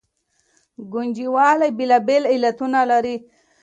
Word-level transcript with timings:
ګنجوالي 0.93 1.69
بېلابېل 1.77 2.23
علتونه 2.33 2.79
لري. 2.91 3.15